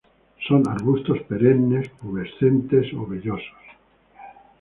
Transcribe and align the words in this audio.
Son 0.47 0.67
arbustos 0.75 1.19
perennes 1.29 1.83
pubescentes 1.99 2.87
o 2.99 3.05
vellosos. 3.11 3.65